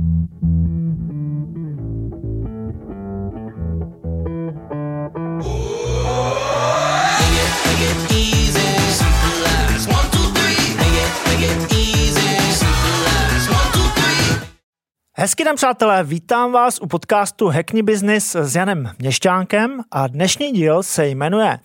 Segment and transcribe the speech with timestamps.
[0.00, 0.14] Hezký
[15.44, 21.06] den, přátelé, vítám vás u podcastu Hackney Business s Janem Měšťánkem a dnešní díl se
[21.06, 21.58] jmenuje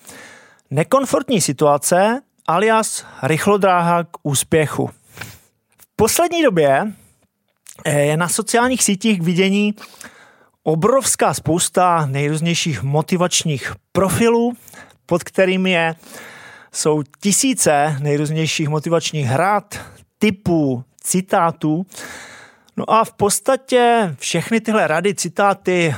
[0.71, 4.89] Nekomfortní situace alias rychlodráha k úspěchu.
[5.77, 6.93] V poslední době
[7.85, 9.73] je na sociálních sítích k vidění
[10.63, 14.53] obrovská spousta nejrůznějších motivačních profilů,
[15.05, 15.95] pod kterými je,
[16.71, 19.79] jsou tisíce nejrůznějších motivačních hrad,
[20.19, 21.85] typů, citátů,
[22.77, 25.95] No a v podstatě všechny tyhle rady, citáty,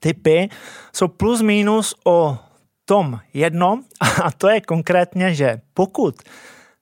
[0.00, 0.48] typy
[0.92, 2.38] jsou plus minus o
[2.84, 3.82] tom jedno
[4.22, 6.14] a to je konkrétně, že pokud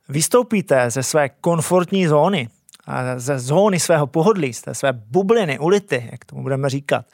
[0.09, 2.49] vystoupíte ze své komfortní zóny,
[3.17, 7.05] ze zóny svého pohodlí, z té své bubliny, ulity, jak tomu budeme říkat,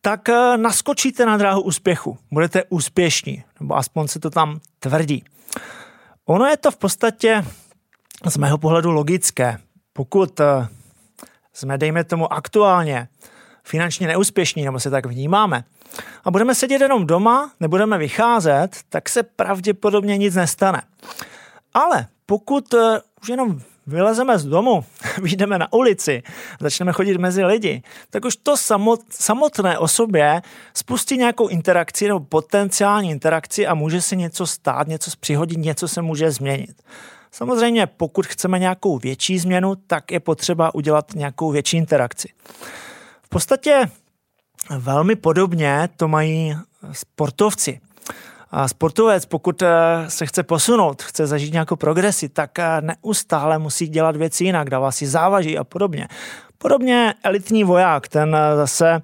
[0.00, 2.18] tak eh, naskočíte na dráhu úspěchu.
[2.30, 5.24] Budete úspěšní, nebo aspoň se to tam tvrdí.
[6.24, 7.44] Ono je to v podstatě
[8.26, 9.58] z mého pohledu logické.
[9.92, 10.68] Pokud eh,
[11.52, 13.08] jsme, dejme tomu, aktuálně
[13.64, 15.64] finančně neúspěšní, nebo se tak vnímáme,
[16.24, 20.82] a budeme sedět jenom doma, nebudeme vycházet, tak se pravděpodobně nic nestane.
[21.74, 24.84] Ale pokud eh, už jenom vylezeme z domu,
[25.22, 26.22] vyjdeme na ulici,
[26.60, 28.54] začneme chodit mezi lidi, tak už to
[29.10, 30.42] samotné o sobě
[30.74, 36.02] spustí nějakou interakci nebo potenciální interakci a může se něco stát, něco přihodit, něco se
[36.02, 36.82] může změnit.
[37.30, 42.28] Samozřejmě, pokud chceme nějakou větší změnu, tak je potřeba udělat nějakou větší interakci.
[43.22, 43.90] V podstatě
[44.70, 46.56] velmi podobně to mají
[46.92, 47.80] sportovci.
[48.66, 49.68] Sportovec, pokud eh,
[50.08, 54.92] se chce posunout, chce zažít nějakou progresi, tak eh, neustále musí dělat věci jinak, dává
[54.92, 56.08] si závaží a podobně.
[56.58, 59.02] Podobně elitní voják, ten eh, zase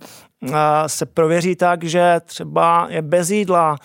[0.86, 3.76] se prověří tak, že třeba je bez jídla,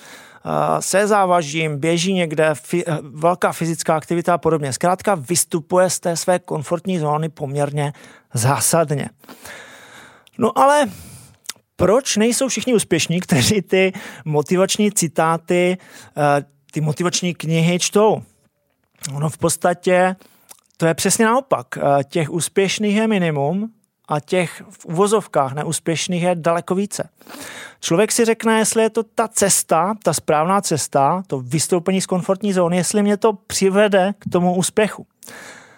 [0.79, 2.53] se závažím, běží někde,
[3.01, 4.73] velká fyzická aktivita a podobně.
[4.73, 7.93] Zkrátka vystupuje z té své komfortní zóny poměrně
[8.33, 9.09] zásadně.
[10.37, 10.85] No ale
[11.75, 13.93] proč nejsou všichni úspěšní, kteří ty
[14.25, 15.77] motivační citáty,
[16.17, 18.23] eh, ty motivační knihy čtou?
[19.13, 20.15] Ono v podstatě
[20.77, 21.67] to je přesně naopak.
[21.77, 23.69] Eh, těch úspěšných je minimum
[24.07, 27.09] a těch v uvozovkách neúspěšných je daleko více.
[27.79, 32.53] Člověk si řekne, jestli je to ta cesta, ta správná cesta, to vystoupení z komfortní
[32.53, 35.07] zóny, jestli mě to přivede k tomu úspěchu.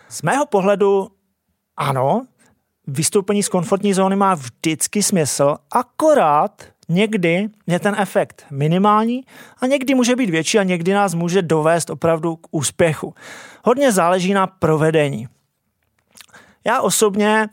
[0.09, 1.11] Z mého pohledu
[1.77, 2.25] ano,
[2.87, 9.23] vystoupení z komfortní zóny má vždycky smysl, akorát někdy je ten efekt minimální
[9.61, 13.13] a někdy může být větší a někdy nás může dovést opravdu k úspěchu.
[13.63, 15.27] Hodně záleží na provedení.
[16.65, 17.49] Já osobně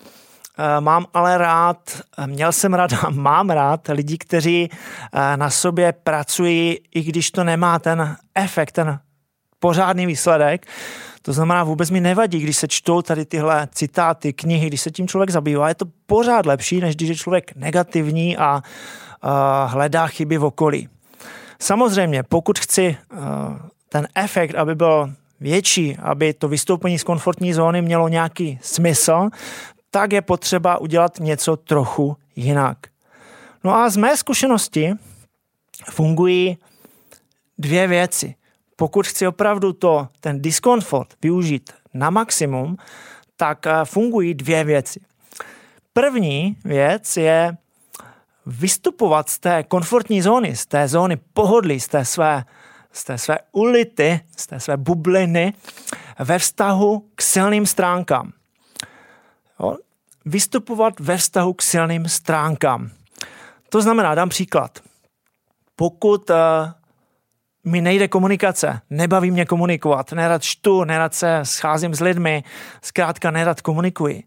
[0.58, 5.50] Eh, mám ale rád, eh, měl jsem rád a mám rád lidi, kteří eh, na
[5.50, 9.00] sobě pracují, i když to nemá ten efekt, ten
[9.58, 10.66] pořádný výsledek.
[11.22, 15.08] To znamená, vůbec mi nevadí, když se čtou tady tyhle citáty, knihy, když se tím
[15.08, 15.68] člověk zabývá.
[15.68, 18.62] Je to pořád lepší, než když je člověk negativní a,
[19.22, 20.88] a hledá chyby v okolí.
[21.58, 22.96] Samozřejmě, pokud chci
[23.88, 29.28] ten efekt, aby byl větší, aby to vystoupení z komfortní zóny mělo nějaký smysl,
[29.90, 32.78] tak je potřeba udělat něco trochu jinak.
[33.64, 34.92] No a z mé zkušenosti
[35.90, 36.58] fungují
[37.58, 38.34] dvě věci.
[38.82, 42.76] Pokud chci opravdu to, ten diskomfort využít na maximum,
[43.36, 45.00] tak eh, fungují dvě věci.
[45.92, 47.56] První věc je
[48.46, 52.44] vystupovat z té komfortní zóny, z té zóny pohodlí, z té své,
[52.92, 55.52] z té své ulity, z té své bubliny
[56.18, 58.32] ve vztahu k silným stránkám.
[59.60, 59.76] Jo?
[60.24, 62.90] Vystupovat ve vztahu k silným stránkám.
[63.68, 64.78] To znamená, dám příklad.
[65.76, 66.36] Pokud uh,
[67.64, 72.44] mi nejde komunikace, nebaví mě komunikovat, nerad čtu, nerad se scházím s lidmi,
[72.82, 74.24] zkrátka nerad komunikuji,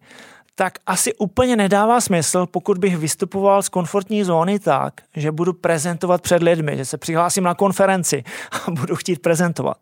[0.56, 6.22] tak asi úplně nedává smysl, pokud bych vystupoval z komfortní zóny tak, že budu prezentovat
[6.22, 9.78] před lidmi, že se přihlásím na konferenci a budu chtít prezentovat.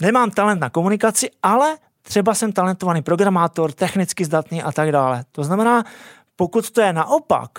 [0.00, 5.24] Nemám talent na komunikaci, ale třeba jsem talentovaný programátor, technicky zdatný a tak dále.
[5.32, 5.84] To znamená,
[6.36, 7.50] pokud to je naopak,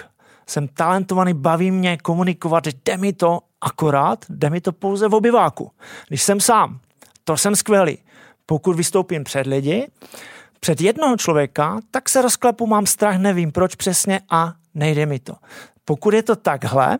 [0.48, 5.72] jsem talentovaný, baví mě komunikovat, jde mi to akorát, jde mi to pouze v obyváku.
[6.08, 6.80] Když jsem sám,
[7.24, 7.98] to jsem skvělý.
[8.46, 9.88] Pokud vystoupím před lidi,
[10.60, 15.34] před jednoho člověka, tak se rozklepu, mám strach, nevím proč přesně a nejde mi to.
[15.86, 16.98] Pokud je to takhle,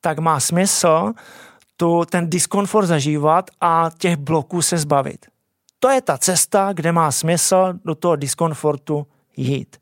[0.00, 1.12] tak má smysl
[1.76, 5.26] tu, ten diskomfort zažívat a těch bloků se zbavit.
[5.78, 9.06] To je ta cesta, kde má smysl do toho diskomfortu
[9.36, 9.76] jít.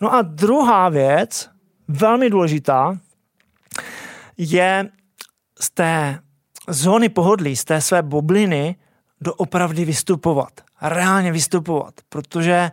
[0.00, 1.50] No a druhá věc,
[1.88, 2.98] velmi důležitá,
[4.36, 4.90] je
[5.60, 6.18] z té
[6.68, 8.76] zóny pohodlí, z té své bubliny
[9.20, 10.60] doopravdy vystupovat.
[10.82, 12.70] Reálně vystupovat, protože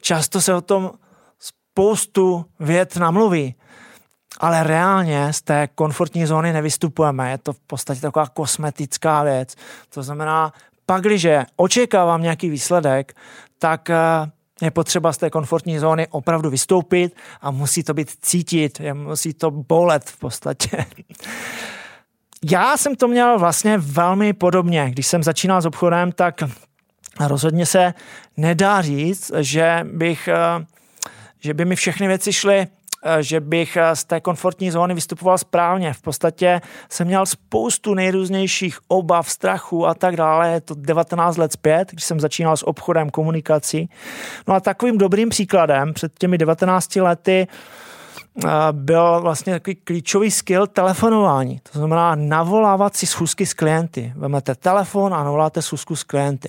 [0.00, 0.90] často se o tom
[1.38, 3.54] spoustu věd namluví,
[4.40, 7.30] ale reálně z té komfortní zóny nevystupujeme.
[7.30, 9.54] Je to v podstatě taková kosmetická věc.
[9.88, 10.52] To znamená,
[10.86, 11.26] pak, když
[11.56, 13.16] očekávám nějaký výsledek,
[13.58, 13.96] tak eh,
[14.62, 19.50] je potřeba z té komfortní zóny opravdu vystoupit a musí to být cítit, musí to
[19.50, 20.84] bolet v podstatě.
[22.50, 24.90] Já jsem to měl vlastně velmi podobně.
[24.90, 26.42] Když jsem začínal s obchodem, tak
[27.20, 27.94] rozhodně se
[28.36, 30.66] nedá říct, že bych eh,
[31.40, 32.66] že by mi všechny věci šly
[33.20, 35.92] že bych eh, z té komfortní zóny vystupoval správně.
[35.92, 40.50] V podstatě jsem měl spoustu nejrůznějších obav, strachu a tak dále.
[40.50, 43.90] Je to 19 let zpět, když jsem začínal s obchodem, komunikací.
[44.48, 47.46] No a takovým dobrým příkladem před těmi 19 lety
[48.44, 51.60] eh, byl vlastně takový klíčový skill telefonování.
[51.72, 54.12] To znamená navolávat si schůzky s klienty.
[54.16, 56.48] Vemete telefon a navoláte schůzku s klienty.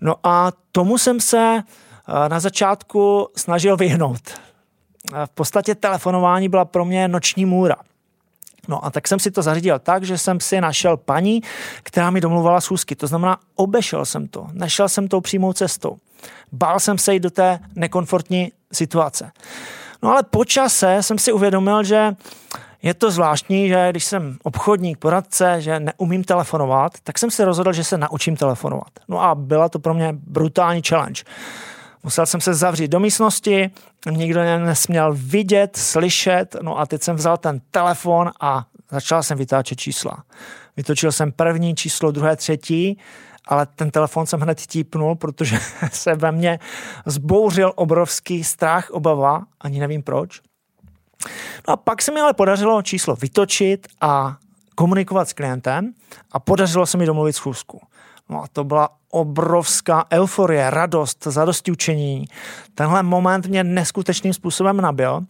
[0.00, 1.62] No a tomu jsem se
[2.28, 4.51] na začátku snažil vyhnout
[5.26, 7.76] v podstatě telefonování byla pro mě noční můra.
[8.68, 11.42] No a tak jsem si to zařídil tak, že jsem si našel paní,
[11.82, 12.96] která mi domluvala schůzky.
[12.96, 15.96] To znamená, obešel jsem to, nešel jsem tou přímou cestou.
[16.52, 19.32] Bál jsem se jít do té nekomfortní situace.
[20.02, 22.16] No ale po čase jsem si uvědomil, že
[22.82, 27.72] je to zvláštní, že když jsem obchodník, poradce, že neumím telefonovat, tak jsem si rozhodl,
[27.72, 28.90] že se naučím telefonovat.
[29.08, 31.22] No a byla to pro mě brutální challenge.
[32.02, 33.70] Musel jsem se zavřít do místnosti,
[34.10, 39.38] nikdo mě nesměl vidět, slyšet, no a teď jsem vzal ten telefon a začal jsem
[39.38, 40.24] vytáčet čísla.
[40.76, 42.98] Vytočil jsem první číslo, druhé, třetí,
[43.48, 45.58] ale ten telefon jsem hned típnul, protože
[45.92, 46.58] se ve mně
[47.06, 50.40] zbouřil obrovský strach, obava, ani nevím proč.
[51.68, 54.36] No a pak se mi ale podařilo číslo vytočit a
[54.74, 55.92] komunikovat s klientem
[56.32, 57.80] a podařilo se mi domluvit schůzku.
[58.28, 62.24] No a to byla obrovská euforie, radost, zadosti učení.
[62.74, 65.20] Tenhle moment mě neskutečným způsobem nabil.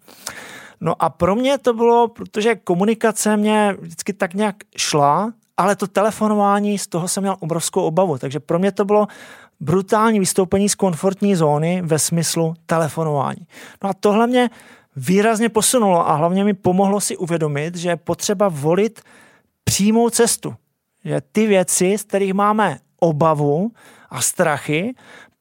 [0.81, 5.87] No a pro mě to bylo, protože komunikace mě vždycky tak nějak šla, ale to
[5.87, 8.19] telefonování, z toho jsem měl obrovskou obavu.
[8.19, 9.06] Takže pro mě to bylo
[9.61, 13.46] brutální vystoupení z komfortní zóny ve smyslu telefonování.
[13.82, 14.50] No a tohle mě
[14.96, 19.00] výrazně posunulo a hlavně mi pomohlo si uvědomit, že je potřeba volit
[19.64, 20.55] přímou cestu.
[21.05, 23.70] Že ty věci, z kterých máme obavu
[24.10, 24.94] a strachy,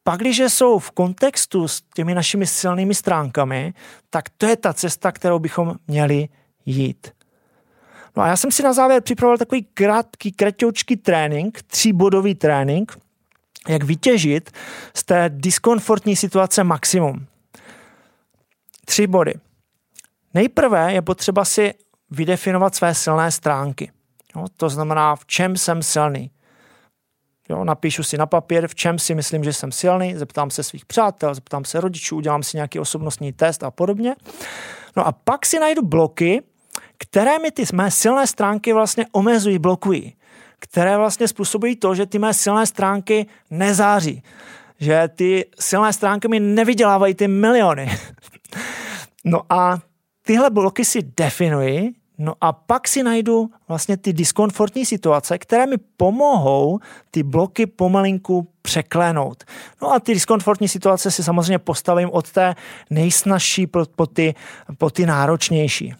[0.03, 3.73] pak, když jsou v kontextu s těmi našimi silnými stránkami,
[4.09, 6.29] tak to je ta cesta, kterou bychom měli
[6.65, 7.11] jít.
[8.17, 12.97] No a já jsem si na závěr připravil takový krátký, kratoučký trénink, tříbodový trénink,
[13.67, 14.51] jak vytěžit
[14.93, 17.25] z té diskomfortní situace maximum.
[18.85, 19.33] Tři body.
[20.33, 21.73] Nejprve je potřeba si
[22.09, 23.91] vydefinovat své silné stránky.
[24.35, 26.31] Jo, to znamená, v čem jsem silný.
[27.51, 30.85] Jo, napíšu si na papír, v čem si myslím, že jsem silný, zeptám se svých
[30.85, 34.15] přátel, zeptám se rodičů, udělám si nějaký osobnostní test a podobně.
[34.97, 36.41] No a pak si najdu bloky,
[36.97, 40.15] které mi ty mé silné stránky vlastně omezují, blokují.
[40.59, 44.23] Které vlastně způsobují to, že ty mé silné stránky nezáří.
[44.79, 47.97] Že ty silné stránky mi nevydělávají ty miliony.
[49.25, 49.79] no a
[50.25, 55.77] tyhle bloky si definuji No a pak si najdu vlastně ty diskomfortní situace, které mi
[55.97, 56.79] pomohou
[57.11, 59.43] ty bloky pomalinku překlenout.
[59.81, 62.55] No a ty diskomfortní situace si samozřejmě postavím od té
[62.89, 64.35] nejsnažší po, po, ty,
[64.77, 65.93] po ty náročnější.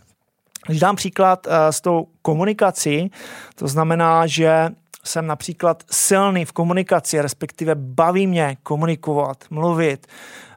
[0.67, 3.11] Když dám příklad uh, s tou komunikací,
[3.55, 4.69] to znamená, že
[5.03, 10.07] jsem například silný v komunikaci, respektive baví mě komunikovat, mluvit,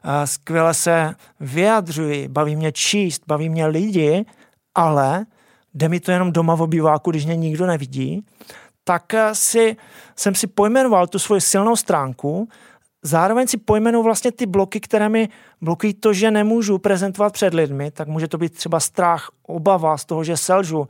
[0.05, 4.25] uh, skvěle se vyjadřuji, baví mě číst, baví mě lidi,
[4.75, 5.25] ale
[5.75, 8.25] jde mi to jenom doma v obýváku, když mě nikdo nevidí,
[8.83, 9.75] tak eh, si,
[10.15, 12.49] jsem si pojmenoval tu svoji silnou stránku,
[13.03, 15.29] zároveň si pojmenuji vlastně ty bloky, které mi
[15.61, 20.05] blokují to, že nemůžu prezentovat před lidmi, tak může to být třeba strach, obava z
[20.05, 20.87] toho, že selžu,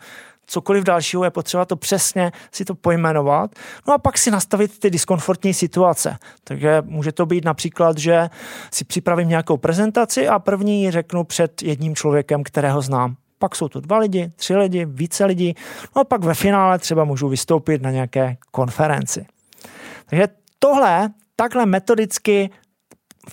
[0.47, 3.51] cokoliv dalšího, je potřeba to přesně si to pojmenovat.
[3.87, 6.17] No a pak si nastavit ty diskomfortní situace.
[6.43, 8.29] Takže může to být například, že
[8.71, 13.15] si připravím nějakou prezentaci a první řeknu před jedním člověkem, kterého znám
[13.45, 15.55] pak jsou to dva lidi, tři lidi, více lidí,
[15.95, 19.25] no a pak ve finále třeba můžu vystoupit na nějaké konferenci.
[20.05, 20.27] Takže
[20.59, 22.49] tohle takhle metodicky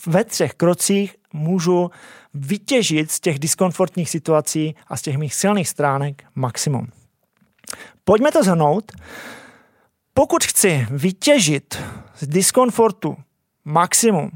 [0.06, 1.90] ve třech krocích můžu
[2.34, 6.86] vytěžit z těch diskomfortních situací a z těch mých silných stránek maximum.
[8.04, 8.92] Pojďme to zhrnout.
[10.14, 11.82] Pokud chci vytěžit
[12.16, 13.16] z diskomfortu
[13.64, 14.30] maximum,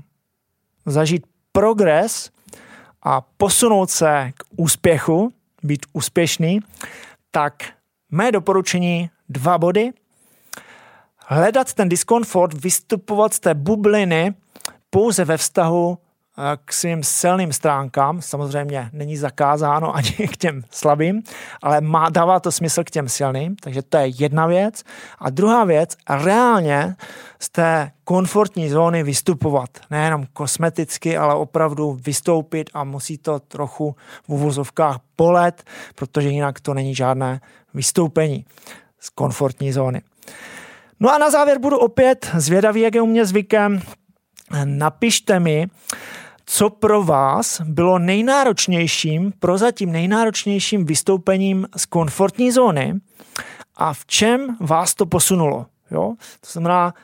[0.86, 2.30] zažít progres,
[3.08, 6.60] a posunout se k úspěchu, být úspěšný,
[7.30, 7.54] tak
[8.10, 9.90] mé doporučení dva body.
[11.16, 14.34] Hledat ten diskomfort, vystupovat z té bubliny
[14.90, 15.98] pouze ve vztahu
[16.64, 21.22] k svým silným stránkám, samozřejmě není zakázáno ani k těm slabým,
[21.62, 24.82] ale má, dává to smysl k těm silným, takže to je jedna věc.
[25.18, 26.96] A druhá věc, reálně
[27.40, 29.70] z té komfortní zóny vystupovat.
[29.90, 35.64] Nejenom kosmeticky, ale opravdu vystoupit a musí to trochu v uvozovkách polet,
[35.94, 37.40] protože jinak to není žádné
[37.74, 38.44] vystoupení
[39.00, 40.02] z komfortní zóny.
[41.00, 43.82] No a na závěr budu opět zvědavý, jak je u mě zvykem.
[44.64, 45.66] Napište mi,
[46.46, 52.94] co pro vás bylo nejnáročnějším, prozatím nejnáročnějším vystoupením z komfortní zóny
[53.76, 55.66] a v čem vás to posunulo.
[55.90, 56.14] Jo?
[56.40, 56.94] To znamená,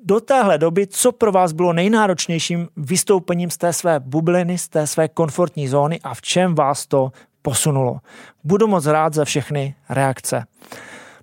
[0.00, 4.86] do téhle doby, co pro vás bylo nejnáročnějším vystoupením z té své bubliny, z té
[4.86, 7.98] své komfortní zóny a v čem vás to posunulo.
[8.44, 10.44] Budu moc rád za všechny reakce.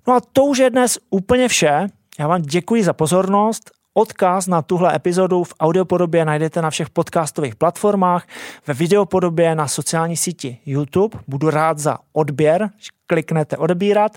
[0.06, 1.86] No a to už je dnes úplně vše.
[2.18, 7.56] Já vám děkuji za pozornost Odkaz na tuhle epizodu v audiopodobě najdete na všech podcastových
[7.56, 8.26] platformách,
[8.66, 11.18] ve videopodobě na sociální síti YouTube.
[11.28, 12.70] Budu rád za odběr,
[13.06, 14.12] kliknete odebírat.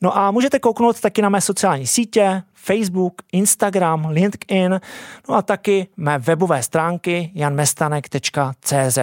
[0.00, 4.80] No a můžete kouknout taky na mé sociální sítě, Facebook, Instagram, LinkedIn,
[5.28, 8.98] no a taky mé webové stránky janmestanek.cz.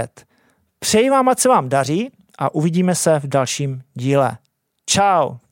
[0.80, 4.38] Přeji vám, ať se vám daří a uvidíme se v dalším díle.
[4.90, 5.47] Ciao.